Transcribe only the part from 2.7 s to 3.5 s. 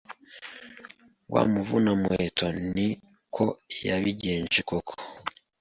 ni ko